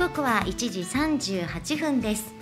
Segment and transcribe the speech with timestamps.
[0.00, 2.32] 刻は1時38分です。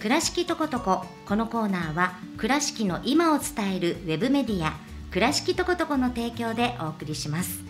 [0.00, 4.74] 倉敷とことここのコーナーは倉敷の今を伝えるウェブメディア
[5.10, 7.64] 倉敷とことこの提供でお送りします。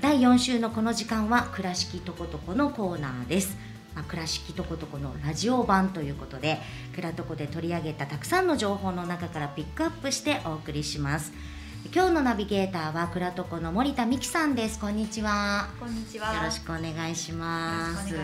[0.00, 3.56] 第4週のこの時間は倉敷とことこのコーナーです。
[3.94, 6.58] まあ、倉敷とことこのラジオ版ということで
[6.96, 11.32] 倉とこで取り上げたたくさんの情報の中からピックアップしてお送りします。
[11.92, 14.80] 今日のナビゲーターは倉とこの森田美希さんです。
[14.80, 15.68] こんにちは。
[15.78, 16.34] こんにちは。
[16.34, 18.14] よろしくお願いします。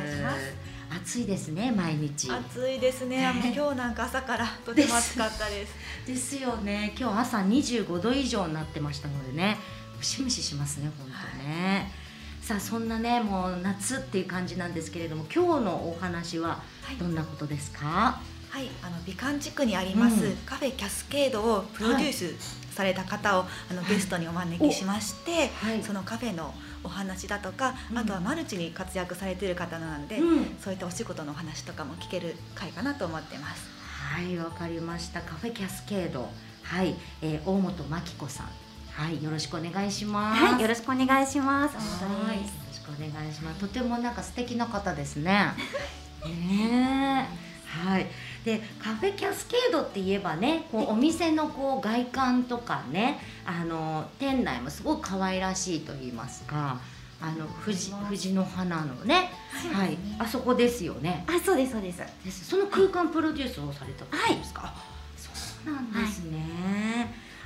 [0.91, 2.31] 暑いですね毎日。
[2.31, 3.31] 暑いですね。
[3.55, 5.75] 今日なんか朝からとても暑かったです。
[6.07, 6.95] ですよね。
[6.99, 9.59] 今日朝25度以上になってましたのでね。
[10.01, 11.93] ムシムシしますね本当ね、
[12.41, 16.97] さあそんなねもう夏っていう感じなんですけれども今日のお話ははい。
[16.97, 20.37] どんなことですか、はい、あの美観地区にあります、うん。
[20.47, 25.83] カフェキャスケードをプロデュースされた方を、あのゲストにお招きしまして、はい。
[25.83, 27.99] そのカフェのお話だとか、うん。
[27.99, 30.57] あとはマルチに活躍されている方なので、うん。
[30.59, 33.69] そういったお仕事のお話とかも聞ける回かなと思ってます。
[34.11, 35.21] はいわかりました。
[35.21, 36.29] カフェキャスケード。
[36.63, 38.47] はい、えー、大本真紀子さん。
[38.93, 40.43] はいよろしくお願いします。
[40.43, 41.77] はい、よろしくお願いします。
[41.77, 43.61] はい、よろしくお願いします。
[43.61, 45.53] とてもなんか素敵な方ですね。
[46.27, 48.07] ねえ、はい。
[48.45, 56.81] で、カフェキャスケードって言えばね、こうお店のこう外観とかね、あの店内もすごく可愛らしいと言いますか。
[57.23, 59.31] あの藤藤の花のね、
[59.73, 61.25] はい、あそこですよね。
[61.29, 61.99] あ、そうです、そうです。
[62.25, 64.63] ですその空間プロデュースをされたんですか？
[64.65, 64.75] あ
[65.17, 65.31] そ
[65.71, 66.39] うなんですね。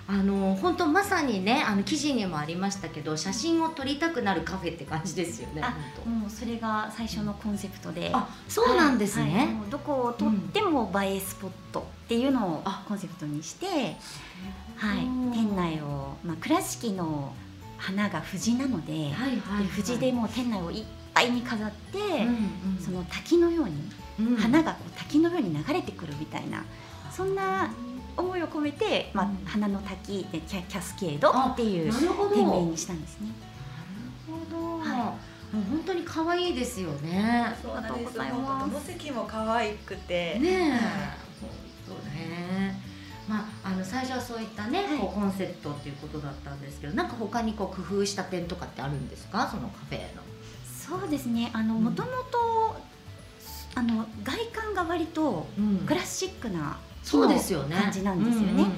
[0.06, 5.62] あの本当まさにねあの記事にもありましたけど写真を撮りたくなるカフェって感じですよね。
[6.05, 8.11] もうそれが最初のコンセプトで。
[8.12, 13.66] 当あそうなんですはいはいどこを撮っても映えスポットっていうのをあコンセプトにして、
[14.77, 17.34] はい、うん店内をまあ倉敷の
[17.78, 23.73] 花が藤なので、はいはいはいで藤でもう店内をいっぱいに飾って、うんうんその滝のように、
[24.20, 26.62] うん花がこう滝のように流れてくるみたいな。
[27.14, 27.73] そんな
[28.17, 31.92] 思いを込めて、まあうん花の滝でキャキャスケードっていう。
[31.92, 33.29] 店名なるにしたんですね。
[34.27, 34.79] ほど。
[34.79, 35.17] は
[35.52, 37.55] もう本当に可愛いですよね。
[37.63, 38.14] そうなんです。
[38.14, 40.80] どの席も可愛くて、ねえはい。
[41.41, 41.51] 本
[41.89, 42.80] 当ね。
[43.29, 49.48] まあ、あの最初はそういったね、はいこうコンセプトっていうことだったんですけどなんか他にこう工夫した点とかってあるんですか？
[49.51, 50.23] そのカフェの。
[51.01, 52.77] そうですねあのうんもともと
[53.74, 55.79] あの外観が割とうん。
[55.86, 57.77] クラシックなそうですよね。
[57.77, 58.51] 感じなんですよね。
[58.51, 58.74] うんうんうん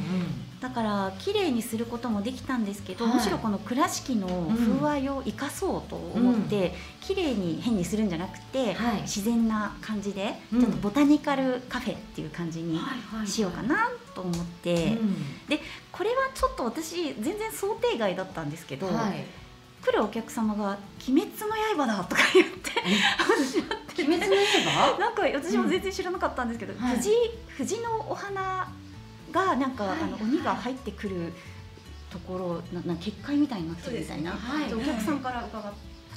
[0.59, 3.15] だから綺麗にすることもできたんですけど、はい。
[3.17, 4.56] むしろこの倉敷のん。
[4.56, 9.03] 風合いを生かそうと思って、綺麗に変にするんじゃなくて、はい。
[9.03, 10.61] 自然な感じで、うん。
[10.61, 12.81] ちょっとボタニカルカフェっていう感じに
[13.27, 14.97] しようかなと思って、
[15.93, 19.25] これはちょっと私全然想定外だったんですけど、うんはい。
[19.82, 20.78] 来るお客様が
[21.09, 22.70] 「鬼滅の刃だ」とか言って
[24.03, 24.37] 鬼滅の
[24.72, 24.98] 刃？
[24.98, 26.97] なんか私も全然知らなかったんですけど、はい。
[26.97, 27.10] 藤
[27.56, 28.70] 藤のお花
[29.32, 29.98] がなんか、はい。
[30.03, 31.32] あの鬼が入ってくる
[32.10, 34.69] ところなな結界みたいになってるみたいな、ねはい。
[34.69, 35.72] でお客さんから伺っ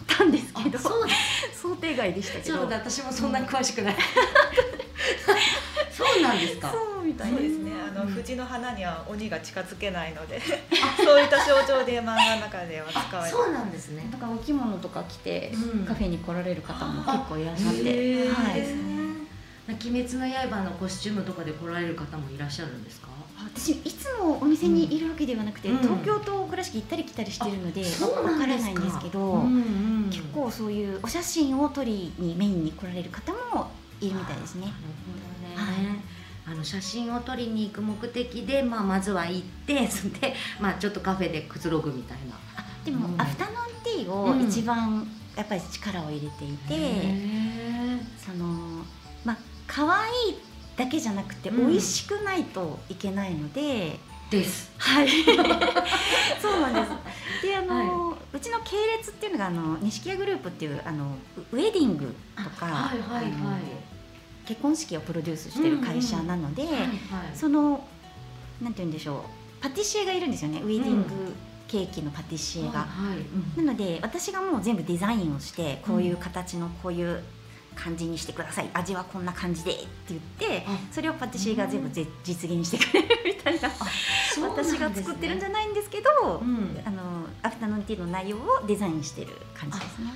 [0.08, 1.14] たんですけど、あそうだ
[1.54, 2.58] 想定外でしたけど。
[2.58, 3.96] そうだ私もそんな詳しくない。
[5.92, 6.72] そうなんですか。
[6.72, 7.72] そうみたいなそうですね。
[7.74, 8.10] あの、うん。
[8.10, 10.40] 藤の花には鬼が近づけないので、
[11.04, 14.08] そういった象徴で漫画の中では使われてそうなんですね。
[14.12, 15.86] だからお着物とか着て、うん。
[15.86, 17.80] カフェに来られる方も結構いらっしゃって、
[18.30, 18.62] はい。
[18.62, 19.00] ですね。
[19.70, 23.10] 鬼滅の刃のコスチュームとかで来られる方もいらっしゃるんですか？
[23.38, 25.78] 私いつもお店にいるわけではなくて、うん。
[25.78, 28.74] 東京と倉敷行ったり来たりしてるのでそうわなんですか。
[28.74, 33.70] からないんですけど、うんうん結構そういうお写真を撮りにメインに来られる方も
[34.02, 34.74] いるみたいですね
[36.60, 42.36] の写真を撮りに行く目的で、まあ、まずは行って それで、まあ、ちょっとカフェでくつろぐみたいな。
[42.58, 43.22] あでも、うん。
[43.22, 48.86] アフタヌーンティーを一番やっぱり力を入れていて、へその
[49.24, 49.38] まあ
[49.68, 50.36] 可愛い
[50.76, 51.70] だけじゃなくて、うん。
[51.70, 54.72] 美味しくないといけないので、ーです。
[54.78, 55.10] はい。
[56.42, 56.86] そうなんで
[57.42, 57.48] す。
[57.48, 61.16] であの、うちの系列っていうのがあの錦屋グループっていうあの
[61.52, 63.89] ウウェディングとか、はいはいはい
[64.50, 66.88] 結婚式をプロデュースしてる会社なので、はいはい。
[67.36, 67.86] その
[68.60, 69.22] なんて言うんでしょう
[69.62, 71.08] パティシエがいるんですよねウェディング
[71.68, 72.88] ケーキのパティシエが。
[73.56, 77.22] なので私がもう全部デザインをしてこういう形のこういう
[77.76, 78.70] 感じにしてください。
[78.74, 80.72] 味はこんな感じでって言ってあ。
[80.92, 83.70] それをパティシエが全部ぜ実現してくれるみたいな。
[83.70, 83.76] ね。
[84.42, 86.82] 私が作ってるんじゃないんですけど、うん。
[86.84, 90.08] あのアフタヌーンティーの内容をデザインしてる感じですね。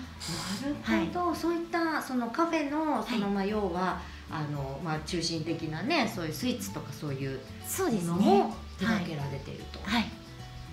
[0.87, 8.25] なるほど、そういったそのカフェのその、はいまあ要はあのまあ中心的なねそういうスイーツとかそういうそうですのね。
[8.25, 9.79] も手掛けられていると。
[9.83, 10.05] はい。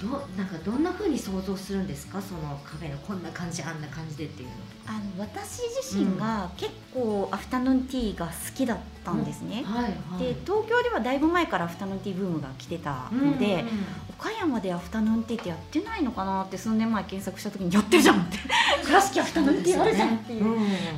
[0.01, 2.23] どなんかどんな風に想像するんですか？
[2.23, 4.55] そのカフェのこんな感じあんな感じでっていうの。
[4.87, 10.19] あの私自身が結構アフタヌーンティーが好きだったんですね、はいはい。
[10.19, 13.65] で東京ではだいぶ前からアフタヌーンティーブームが来てたので、
[14.19, 18.39] 岡山でアフタヌーンティーってやってないのかなって数年前検索した時にやってるじゃんって。
[18.85, 20.41] 倉敷アフタヌーンティーあるじゃんってい。
[20.41, 20.43] う、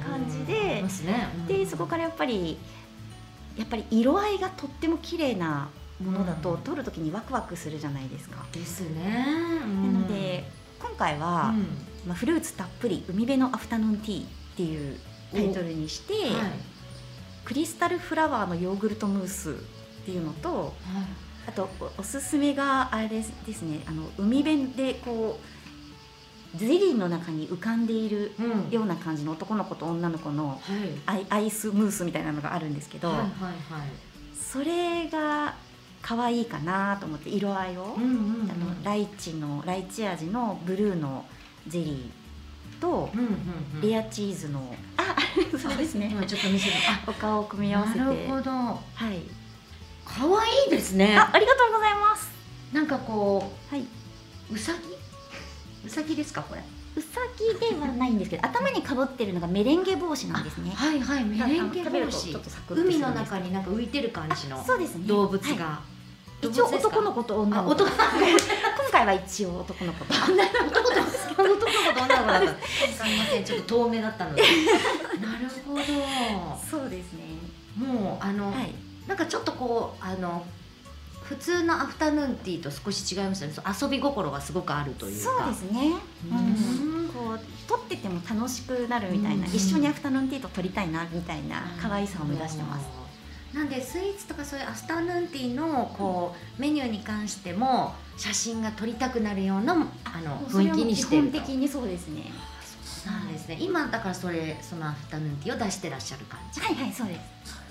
[0.01, 2.57] 感じでありますねでそこからやっぱり
[3.57, 5.69] やっぱり色合いがとっても綺麗な
[6.03, 6.59] ものだと、うん。
[6.63, 9.61] 撮る時にワクワクするじゃないですか、ですね。
[9.61, 10.45] ななので
[10.81, 11.55] 今回は、
[12.07, 14.27] まあ、フルーツたっぷり海辺のアフタヌーンティーっ
[14.57, 14.99] ていう
[15.33, 16.23] タイトルにして、はい。
[17.45, 19.55] クリスタルフラワーのヨーグルトムースっ
[20.05, 20.73] ていうのと
[21.49, 25.41] あとおおすすめがあれですねあの海辺でこ
[26.55, 28.71] うゼリーの中に浮かんでいるうん。
[28.71, 30.61] ような感じの男の子と女の子のはい。
[31.07, 33.53] アイアイスムースみたいなのがあるんですけど、はいはいはい。
[34.41, 35.57] それが
[36.17, 38.13] 可愛いかなと思って色合いを、うんうんう
[38.47, 38.51] ん。
[38.51, 41.25] あのライチのライチ味のブルーの
[41.69, 43.27] ゼリーとうんうん
[43.77, 43.81] うん。
[43.81, 44.75] レアチーズの。
[44.99, 45.17] あ
[45.59, 46.09] そうですね。
[46.13, 46.73] 今ちょっと見せる
[47.07, 47.99] お顔を組み合わせて。
[48.01, 48.51] なるほど。
[48.51, 48.77] は
[49.11, 49.23] い。
[50.05, 51.17] 可愛いですね。
[51.17, 52.31] あありがとうございます。
[52.73, 53.85] なんかこはい。
[54.53, 54.79] うさぎ
[55.87, 56.63] うさぎですかこれ？
[56.95, 60.73] うさぎではないんですけど 頭にかぶってるのがメレンゲ帽子なんですね。
[60.75, 62.37] はいはいメレンゲ帽子。
[62.69, 65.07] 海の中になんか浮いてる感じのあそうですね。
[65.07, 65.92] 動物はがい
[66.43, 67.85] 一応男の子と女あの子。
[67.87, 67.91] 今
[68.91, 70.13] 回は一応男の子と。
[70.13, 70.91] 子男と
[71.33, 71.67] 男の子と
[72.03, 73.05] 女の子だった す。
[73.05, 74.43] みませんちょっと遠目だったので。
[75.23, 75.83] なるほど。
[76.69, 77.39] そうですね。
[77.77, 78.75] もうあの、はい。
[79.07, 80.45] なんかちょっとこうあの
[81.23, 83.55] 普通のアフタヌーンティーと少し違いますよね。
[83.81, 85.31] 遊び心がすごくあるというか。
[85.31, 85.95] そうですね。
[86.31, 86.39] うん。
[86.39, 87.09] うん。
[87.09, 89.47] こう撮ってても楽しくなるみたいな。
[89.47, 89.55] うん。
[89.55, 93.02] 一緒にアフタヌーンティーと撮りたいなみたいな可愛さを目指してます
[93.55, 99.77] なんでスイーツとかそういうアフタヌーンティーのこうメニューに関しても写真が撮りたくなるようなあ
[100.21, 101.33] の雰囲気にしてると。
[101.33, 102.25] 基本的にそうですね。
[102.83, 103.59] そうなんですね。
[103.61, 106.61] 今だからそれそのアフタヌーンティーを出してらっしゃる感じ。
[106.61, 107.63] はいはいそうです。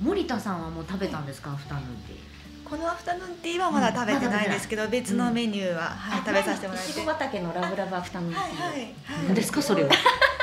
[0.00, 8.60] 森田さんはもう食べたんですか、アフタヌーンティこのアフタヌーンティーはまだ食べてないんですけど、別のメニューは、はい、食べさせてもらっていちご畑のラブラブアフタヌーンティー。
[8.60, 9.90] はいはいー何ですかそれは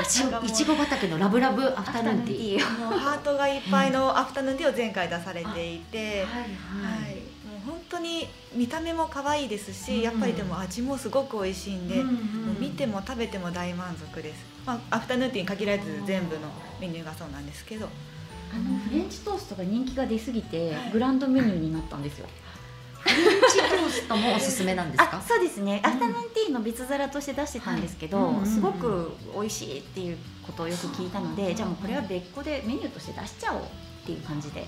[0.04, 2.60] いちご畑のラブラブアフタヌーンティー。
[2.60, 6.46] ハートがいっぱいのアフタヌーンティーを前回出されていて、はいは
[7.10, 7.16] い、
[7.48, 12.16] もう本当に見た目も可愛いですし、うんやっぱりでも味もすごく美味しいんで、うんうん
[12.48, 16.42] もう見ても食べても大満足です、まあ、アフタヌーンティーに限らず全部の
[16.80, 17.88] メニューがそうなんですけど。
[18.54, 22.28] あのフレンチトーストが人気が出すぎてグランドメニューになったんですよ
[23.04, 25.18] フレンチトーストもおすすめなんですか？
[25.18, 28.46] あそうですね、アフタヌーンティーの別皿として出してたんですけど、はいうんうんうん。
[28.48, 33.66] すごく美味しいっていうことをよく聞いたので、じゃあもうこれは別個でメニューとして出しちゃおうっ
[34.06, 34.66] ていう感じで。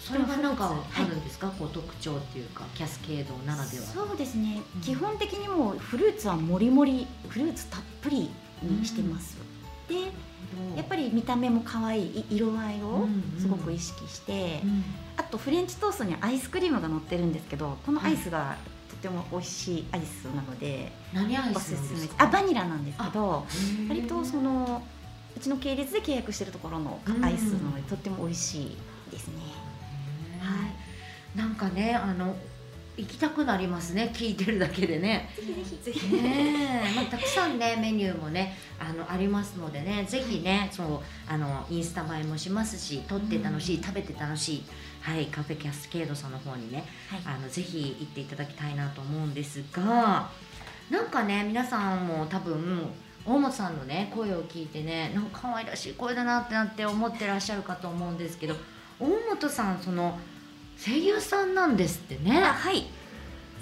[0.00, 3.84] それはなんかあるんですか、こう特徴っていうかキャスケードならでは。
[3.84, 4.80] そうですね、うん。
[4.80, 8.30] 基本的にもうフルーツはもりもりフルーツたっぷり
[8.62, 9.36] にしてます、
[9.86, 9.94] で
[10.76, 13.06] やっぱり見た目も可愛いい色合いを
[13.38, 14.70] すごく意識して、うん。
[14.70, 18.56] あとフレンチトーストにアイスクリームが乗ってるんですけどこのアイスが
[18.90, 21.76] とても美味しいアイスなので、何アイス
[22.16, 22.32] あか？
[22.32, 23.46] バニラなんですけど
[23.88, 24.82] 割とその
[25.36, 28.76] うちの系列で契約してるところのアイスなので、とっても美味しい
[29.10, 29.34] ですね。
[30.40, 32.34] はいなんかねあの
[32.98, 35.30] 行きたくなりますね聞いてるだけでね。
[35.82, 44.64] ぜひねえ、まあ、たくさんねメニューもねあのありますのでねぜひねそうあのインスタ映えもしますし撮って楽しい、食べて楽しい
[45.00, 47.36] はいカフェキャスケードさんの方にねはい。
[47.36, 50.28] あのぜひ行っていただきたいなと思うんですが
[50.90, 52.88] なんかね皆さんも多分
[53.24, 58.56] 大本さんのね声を聞いてねなんか可愛らしい声だなってなって思ってらっしゃるかと思うんですけど
[58.98, 60.18] 大本さんその
[60.82, 62.40] 声優さんなんですってね。
[62.42, 62.86] あはい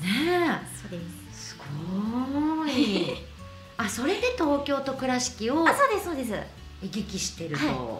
[0.03, 0.99] ねそうで
[1.33, 3.17] すすごい。
[3.79, 6.33] あそれで東京と倉敷をあそうですそうです。
[6.83, 7.75] 行き来してると、はい。
[7.75, 7.95] なるほ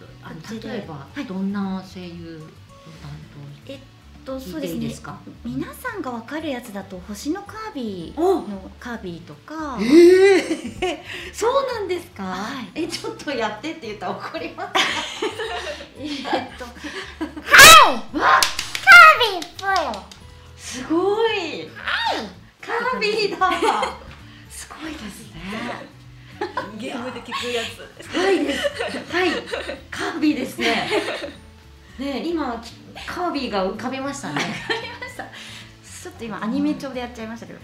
[0.00, 0.06] ど。
[0.22, 0.32] あ
[0.68, 1.24] 例えば、はい。
[1.24, 2.50] どんな声優を担
[3.66, 3.78] えっ
[4.24, 4.80] と当聞いてそうですね。
[4.82, 5.18] いいですか？
[5.44, 8.42] 皆さんがわかるやつだと星のカービィお。
[8.42, 9.78] のカービィとか。
[9.80, 10.36] え
[10.80, 12.82] え そうなんですか、はい。
[12.82, 14.72] えちょっとやってって言ったら怒ります。
[15.98, 16.64] えっと。
[16.66, 16.72] わ
[18.12, 20.04] カービィぽよ
[20.80, 21.68] すごい。
[22.62, 23.50] カービィだ。
[24.48, 25.40] すごいですね。
[26.78, 28.16] ゲームで聞くやつ。
[28.16, 28.44] はい。
[28.46, 28.60] です
[29.12, 29.30] はい。
[29.90, 30.88] カービィですね。
[31.98, 32.72] ね今き
[33.06, 34.40] カービィが浮かびましたね。
[36.02, 37.58] ちょっと今アニメ調でやっちゃいましたけど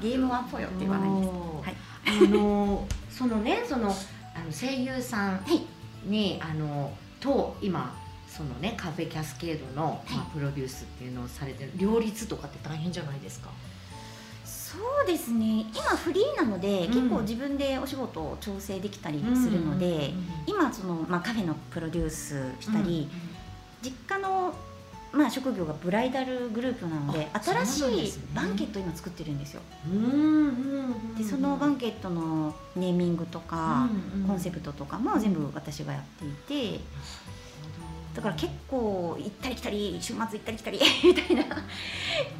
[0.00, 1.30] ゲームはぽよって言わないんです。
[1.30, 1.76] はい。
[2.24, 5.44] あのそのねそのあの声優さん
[6.06, 6.90] に、あの
[7.20, 7.94] と今
[8.36, 13.50] そのねカフェキャスケードの、まあ、プロデュースっていうのをされてる両立とかって大変じゃないですか？
[14.44, 15.66] そうですね。
[15.72, 16.92] 今フリーなので、うん。
[16.92, 20.12] 結構自分でお仕事を調整できたりするので、
[20.48, 23.08] 今その、まあ、カフェのプロデュースしたり、
[23.82, 24.52] 実家の、
[25.12, 29.62] まあ、職業がブライダルグループなのであ新しいバンケットを今作ってるんですよ。
[29.88, 33.88] うんうんうんでそのバンケットのネーミングとか、
[34.26, 36.80] コンセプトトとかも全部私がやっていて
[38.14, 41.44] だから結構行ったり来たり週末行ったり来たり みたいな、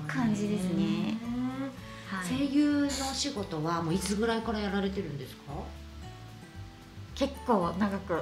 [0.06, 1.16] 感じですね。
[2.08, 2.28] はい。
[2.38, 5.52] 声優のお仕事はもういつぐらいからやられてるんですか？
[7.14, 8.12] 結構長く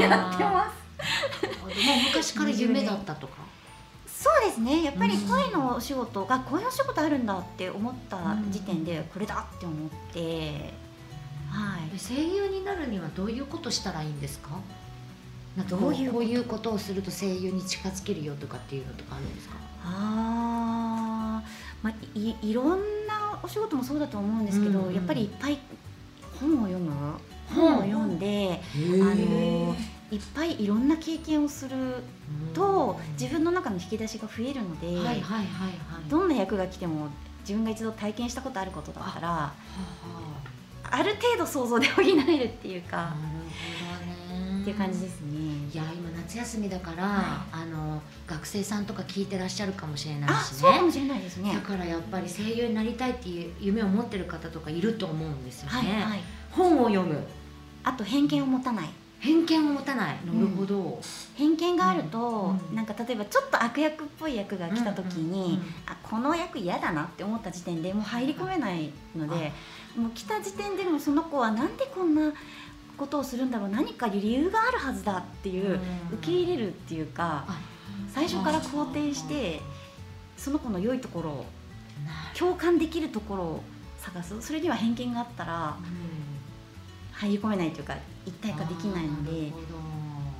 [0.00, 1.46] や やってます。
[1.46, 3.38] もう昔から夢だったとか？
[4.06, 4.84] そうですね。
[4.84, 8.18] やっぱり声のお仕事がこういうお仕事あるんだって思った
[8.50, 10.72] 時点でこれだって思って、
[11.50, 11.98] はい。
[11.98, 14.50] 声優になるにはどういうことしたらいいんですか？
[15.56, 19.56] などういうこういうことをすると声優に近づけるよとかっていうのとかあるんですか？
[19.84, 21.82] あー。
[21.82, 25.58] まあいいろんなお仕事もそうだと思うんですけど、うんうんやっぱりいっぱい
[26.40, 26.92] 本を読む？
[27.54, 29.76] 本を読んで、あの
[30.10, 31.76] いっぱいいろんな経験をする
[32.54, 36.08] と自分の中の引き出しが増えるので、はいはいはいはい。
[36.08, 37.08] どんな役が来ても
[37.40, 39.52] 自分が一度体験したことあることだったらは
[40.84, 42.04] ある程度想像で補え
[42.38, 42.98] るっていうか。
[42.98, 43.28] あなるほど。
[43.38, 43.42] ね
[44.62, 45.38] っていう感じですね。
[45.72, 51.52] いや今夏休みだから、はあの学生さんとか聞いてらっしゃるかもしれないあ、しそうかもねしれないですね。
[51.52, 51.60] だ。
[51.60, 56.20] からやっぱり声優になりたいっていう夢を持ってる方とかいると思うんですよね、はいはい。
[56.52, 57.18] 本を読む。
[57.84, 58.88] あと偏見を持たない。
[59.18, 60.16] 偏見を持たない。
[60.26, 61.00] なるほど、
[61.36, 62.76] 偏見があると、うん。
[62.76, 69.50] なんか例えばちょっと悪役っぽい役が来た時に、うんうんうんあこの役嫌だなって思った時点でもう入り込めないので、
[69.96, 72.30] もう来た時点でもうその子はなんでこんな
[73.02, 75.80] ことをするんだろう何か理由があるはずだっていう、
[76.12, 77.58] 受け入れるっていうかあ
[78.14, 79.60] 最初から肯定して
[80.36, 81.46] その子の良いところを
[82.38, 83.62] 共感できるところを
[83.98, 84.40] 探す。
[84.40, 85.76] それには偏見があったら
[87.12, 89.52] 入り込めないというか一体化できないので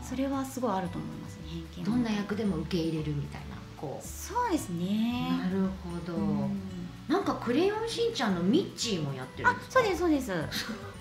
[0.09, 1.43] それはすごいあると思いますね
[1.75, 1.97] 偏見は。
[1.97, 5.37] どんな役でも受け入れるみたいなこそうですう、ね。
[5.43, 6.61] なるほど、うん。
[7.09, 10.33] なんかクレヨンしんちゃんのミッチーもやってるそうですそうです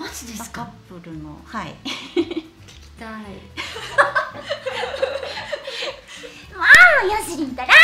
[0.00, 1.38] マジですカッかプルの。
[1.44, 1.74] はい。
[2.16, 2.40] 聞き
[2.98, 3.10] たい。
[6.56, 6.64] あ
[7.06, 7.74] ヤスリンたら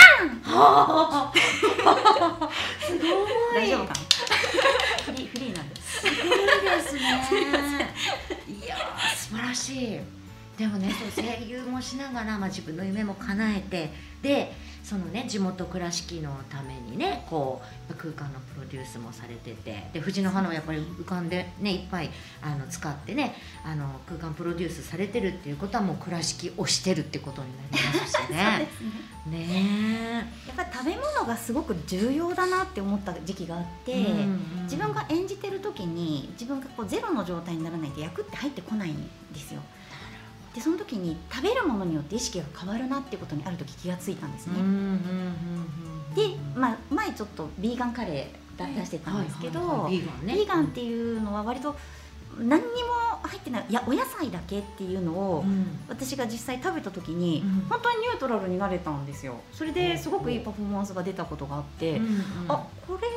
[0.43, 1.33] はあ
[2.81, 3.11] すごい。
[3.55, 4.01] 大丈夫かな？
[5.05, 5.99] フリーフリーなんです。
[6.01, 7.95] すごいですね。
[8.49, 10.01] いやー素晴らしい。
[10.57, 13.93] でもねそう声優もしながら、まあ、自分の夢も叶えて
[14.23, 14.55] で
[14.87, 28.69] そのね地元倉敷のためにねこう空間のプロデュースもされててで藤の花をやっぱり浮かんでねいっぱいあの使ってねあの空間プロデュースされてるっていうことはもう倉敷をしてるってことになりますしね。
[29.27, 29.39] すね。
[29.39, 30.17] ね。
[30.47, 34.27] やっぱり食べ物がすごく重要だなって思った時期があって、え、
[34.63, 39.63] 自分が演じてる時に自分がこうゼロの状態にならないと役って入ってこないんですよ
[40.57, 44.55] でその時に食べるものによって意識が変わるなってことにある時気がついたんですね、
[46.15, 51.77] で、まあ、前ちょっとビーガンカレーだ出してたんですけど、ビーガンっていうのは割と
[52.39, 55.79] 何にも入ってないいやお野菜だけっていうのを、うん。
[55.89, 57.67] 私が実際食べた時に、うん。
[57.69, 59.37] 本当にニュートラルになれたんですよ。
[59.53, 62.01] それですごくいいパフォーマンスが出たことがあって、
[62.49, 63.09] あこれ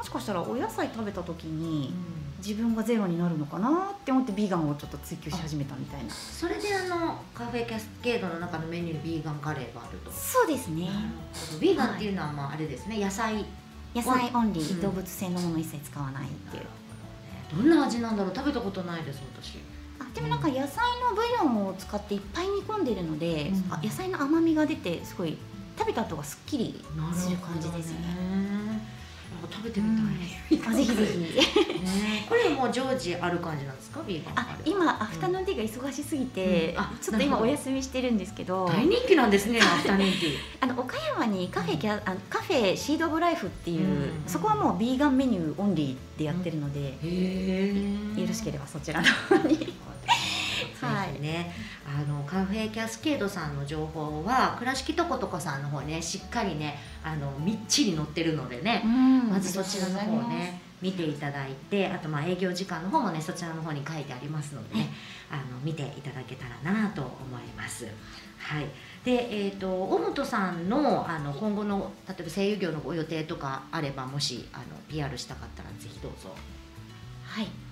[0.00, 2.20] もしかしたらお野菜食べた時にうん。
[2.38, 6.10] 自分がゼロになるのかなって思ってビーガンをちょっと追求し始めたみたいな。
[6.10, 10.10] それであのカフェキャスケードの中のメニューにビーガンカレーがあると。
[10.10, 10.88] そうですね。
[11.60, 13.44] ビーガンっていうのはまああれですね野菜。
[13.94, 14.80] 野菜オンリー、うん。
[14.80, 16.62] 動物性のもの一切使わないっていう。
[17.54, 18.34] どんな味なんだろう。
[18.34, 19.58] 食べたことないです私。
[19.98, 20.78] あでもなんか野菜
[21.10, 23.74] のブイヨンを使っていっぱい煮込んでるので、うん。
[23.74, 25.36] あ野菜の甘みが出てすごい
[25.76, 26.82] 食べた後がすっきり
[27.14, 28.59] する感じですよね。
[29.50, 31.18] ね食べてみたい、あぜひぜひ。
[31.18, 31.26] ね
[32.28, 34.00] これもう常時ある感じなんですか？
[34.06, 36.80] ビーガンカあ今アフタヌーンティーが忙しすぎて、うん。
[36.80, 40.36] あちょっと今お休みしてるんですけど、大人気なんですねアフタヌーンティー。
[40.60, 44.22] あの岡山にカフェキャあのカフェ Seed of Life っていう、うん。
[44.26, 46.80] そこはもうビーガンメニューオンリーでやってるので、
[48.20, 49.69] よろしければそちらの方に。
[50.86, 51.52] はいね、
[51.86, 58.82] あのカフェキャスケードさんの情報は倉敷とことこさんの方ねしっかりねあのみっちり載ってるのでね、
[59.28, 64.88] まずそちらの方をね見ていただいてあとまあ営業時間の方もねそちらの方に書いてありますのでね、
[65.30, 67.86] あの見ていただけたらなと思います。
[68.38, 68.64] はい、
[69.04, 76.34] で、えー、と大本さんのあの今後の例えば声優業のご予定とかあればもしあの PR したかったらぜひどうぞ。
[77.26, 77.69] はい。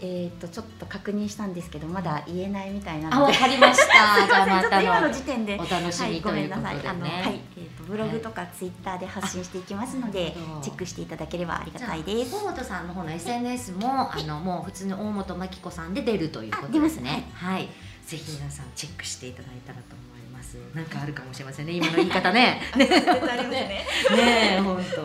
[0.00, 3.32] えっ、とちょっと確認したんですけどまだ言えないみたいなあ、ので。
[3.32, 4.26] わかりました。
[4.26, 6.54] じゃあまたと今のの時点でお楽しみということでね。
[6.54, 6.86] はい、ごめんなさい。
[6.86, 12.34] あのはい、えっ、とブログとかツイッターで発信していきますのでなるほど、チェックしていただければありがたいです。
[12.34, 17.28] 大本さんの方の SNS も、あのもう普通に大本真紀子さんで出るということですね。
[17.34, 17.68] はい、
[18.06, 20.56] ぜひ皆さんチェックしていただいたらと思います。
[20.74, 21.72] なんかあるかもしれませんね。
[21.72, 22.62] 今の言い方ね。
[22.76, 23.86] ねね。
[24.56, 25.04] え、本当。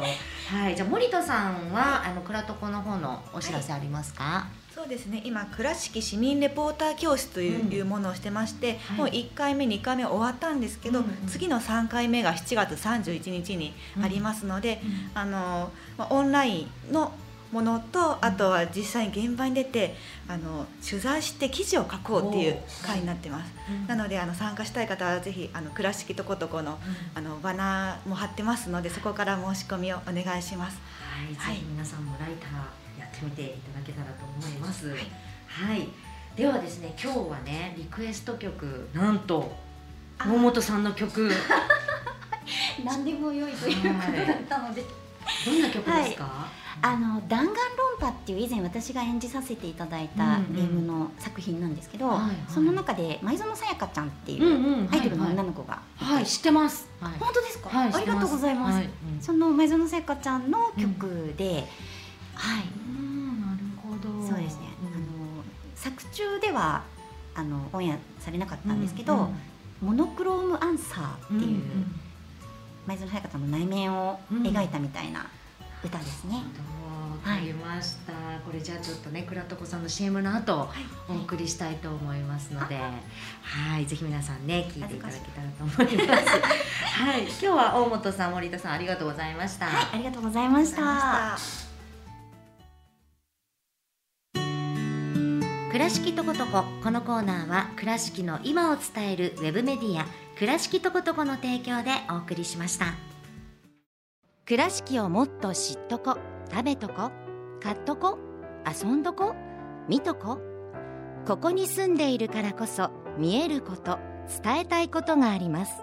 [0.55, 4.47] はい、じゃあ森田さんはあの倉床の方のお知らせありますか？
[4.73, 5.21] そうですね。
[5.23, 8.97] 今倉敷市民レポーター教室という,、ものをしてまして、はい。
[8.97, 11.05] もう1回目2回目終わったんですけど、うん。
[11.05, 14.81] うん次の3回目が7月31日にありますので、
[15.13, 17.11] あのまあオンラインの
[17.53, 19.95] ものとあとは実際に現場に出て
[20.27, 23.53] あの取材して記事を書こうっていう会になってます。
[23.87, 26.79] なのであの参加したい方はぜひあの倉敷とことこの
[27.13, 30.81] あのバナーも貼ってますのでそこから申し込みをお願いします。
[30.99, 34.89] はい、はいぜひ皆さんもライターやってみていただけたらと思います。
[34.89, 35.87] はい、
[36.35, 39.55] ではですね、今日はね、リクエスト曲、なんと。
[40.17, 41.35] あ桃本さんの曲、ど
[42.85, 44.83] 何でも良いということだったので、
[45.51, 46.47] んな曲ですか？
[46.81, 47.55] あの弾丸
[47.99, 50.55] 論破っていう以前私が演じさせていただいたうんうん。
[50.55, 52.35] ゲームの作品なんですけど、はいはい。
[52.49, 56.89] その中で前園さやかちゃんっていううんうんアイドルのはいはい女の子がいて、はい、知ってます。
[56.99, 57.13] はい。
[57.19, 58.75] 本当ですか、はい、ありがとうございます。
[58.75, 58.89] はい。
[59.21, 61.63] その前園さやかちゃんの曲で、
[62.33, 64.27] はい、うん、なるほど。
[64.27, 64.67] そうですね。
[64.81, 65.03] あの
[65.75, 66.83] 作中では
[67.35, 69.29] あのオンエアされなかったんですけど、
[69.81, 72.02] モノクロームアンサーっていう、前園さや
[72.87, 75.27] かちゃんの内面を描いたみたいな
[75.83, 76.43] 歌ですね。
[77.25, 78.11] わかりました、
[78.45, 80.69] これじゃあちょっとね倉床さんの CM の後
[81.07, 83.85] お送りしたいと思いますので、はい。
[83.85, 86.29] ぜひ皆さんね聞いていただけたらと思います。
[86.83, 91.72] はい今日は大本さん森田さんありがとうございました、はい、ありがとうございました。
[95.73, 100.05] 倉敷とことここのコーナーは倉敷の今を伝えるウェブメディア
[100.37, 102.93] 倉敷とことこの提供でお送りしました。
[104.45, 106.19] 倉敷をもっと知っとこ
[106.51, 107.09] 食べとこ
[107.59, 108.19] 買っとこ
[108.71, 109.33] 遊んどこ
[109.89, 110.37] 見とこ。
[111.25, 113.97] ここに住んでいるからこそ見えること
[114.43, 115.73] 伝えたいことがあります。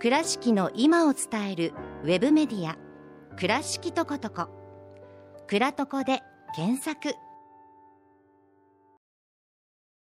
[0.00, 2.76] 倉敷の今を伝えるウェブメディア
[3.36, 4.48] 倉敷とことこ
[5.46, 6.18] 倉とこで
[6.56, 7.14] 検索。